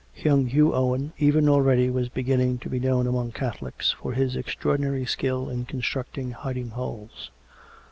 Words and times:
Young 0.15 0.47
Hugh 0.47 0.73
Owen 0.73 1.13
even 1.19 1.47
already 1.47 1.91
was 1.91 2.09
beginning 2.09 2.57
to 2.61 2.69
be 2.69 2.79
known 2.79 3.05
among 3.05 3.33
Catholics, 3.33 3.91
for 3.91 4.13
his 4.13 4.35
extraordinary 4.35 5.05
skill 5.05 5.47
in 5.47 5.63
con 5.65 5.81
structing 5.83 6.31
hiding 6.31 6.69
holes. 6.69 7.29